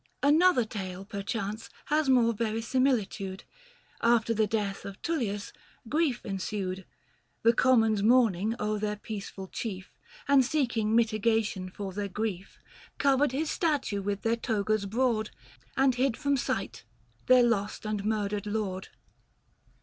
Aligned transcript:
Another 0.23 0.65
tale 0.65 1.05
Perchance 1.05 1.69
has 1.85 2.09
more 2.09 2.33
verisimilitude. 2.33 3.43
700 4.01 4.15
After 4.17 4.33
the 4.33 4.47
death 4.47 4.83
of 4.83 4.99
Tullius, 5.03 5.53
grief 5.89 6.25
ensued; 6.25 6.85
The 7.43 7.53
Commons 7.53 8.01
mourning 8.01 8.55
o'er 8.59 8.79
their 8.79 8.95
peaceful 8.95 9.47
chief, 9.47 9.93
And 10.27 10.43
seeking 10.43 10.95
mitigation 10.95 11.69
for 11.69 11.93
their 11.93 12.09
grief, 12.09 12.57
Covered 12.97 13.31
his 13.31 13.51
statue 13.51 14.01
with 14.01 14.23
their 14.23 14.35
togas 14.37 14.87
broad, 14.87 15.29
And 15.77 15.93
hid 15.93 16.17
from 16.17 16.35
sight 16.35 16.83
their 17.27 17.43
lost 17.43 17.85
and 17.85 18.03
murdered 18.03 18.47
lord. 18.47 18.87